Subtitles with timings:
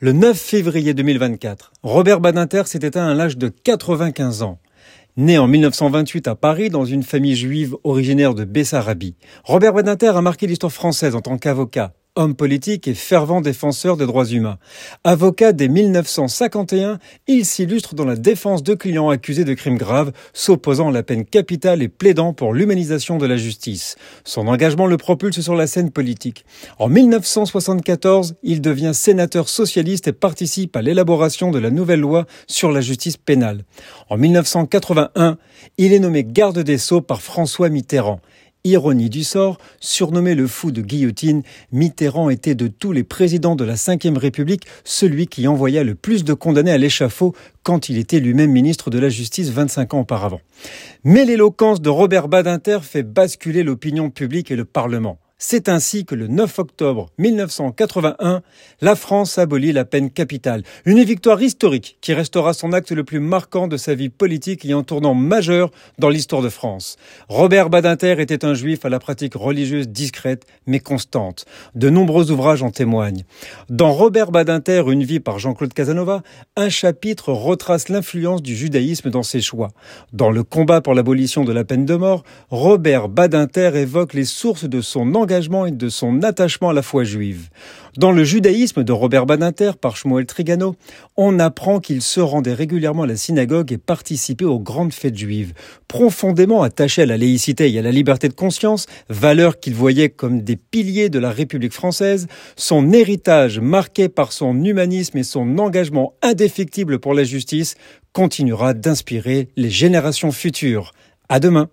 [0.00, 4.60] Le 9 février 2024, Robert Badinter s'est éteint à l'âge de 95 ans.
[5.16, 10.22] Né en 1928 à Paris dans une famille juive originaire de Bessarabie, Robert Badinter a
[10.22, 14.58] marqué l'histoire française en tant qu'avocat, homme politique et fervent défenseur des droits humains.
[15.04, 16.98] Avocat dès 1951,
[17.28, 21.24] il s'illustre dans la défense de clients accusés de crimes graves, s'opposant à la peine
[21.24, 23.96] capitale et plaidant pour l'humanisation de la justice.
[24.24, 26.44] Son engagement le propulse sur la scène politique.
[26.78, 32.72] En 1974, il devient sénateur socialiste et participe à l'élaboration de la nouvelle loi sur
[32.72, 33.64] la justice pénale.
[34.10, 35.38] En 1981,
[35.76, 38.20] il est nommé garde des Sceaux par François Mitterrand.
[38.68, 43.64] Ironie du sort, surnommé le fou de guillotine, Mitterrand était de tous les présidents de
[43.64, 48.20] la Ve République celui qui envoya le plus de condamnés à l'échafaud quand il était
[48.20, 50.40] lui-même ministre de la Justice 25 ans auparavant.
[51.04, 55.18] Mais l'éloquence de Robert Badinter fait basculer l'opinion publique et le Parlement.
[55.40, 58.42] C'est ainsi que le 9 octobre 1981,
[58.80, 60.64] la France abolit la peine capitale.
[60.84, 64.72] Une victoire historique qui restera son acte le plus marquant de sa vie politique et
[64.72, 66.96] un tournant majeur dans l'histoire de France.
[67.28, 71.44] Robert Badinter était un juif à la pratique religieuse discrète mais constante.
[71.76, 73.22] De nombreux ouvrages en témoignent.
[73.68, 76.24] Dans Robert Badinter, une vie par Jean-Claude Casanova,
[76.56, 79.68] un chapitre retrace l'influence du judaïsme dans ses choix.
[80.12, 84.64] Dans le combat pour l'abolition de la peine de mort, Robert Badinter évoque les sources
[84.64, 87.48] de son engagement et de son attachement à la foi juive.
[87.96, 90.76] Dans le judaïsme de Robert Badinter par Shmuel Trigano,
[91.16, 95.52] on apprend qu'il se rendait régulièrement à la synagogue et participait aux grandes fêtes juives.
[95.86, 100.42] Profondément attaché à la laïcité et à la liberté de conscience, valeurs qu'il voyait comme
[100.42, 106.14] des piliers de la République française, son héritage marqué par son humanisme et son engagement
[106.22, 107.74] indéfectible pour la justice
[108.12, 110.92] continuera d'inspirer les générations futures.
[111.28, 111.68] À demain.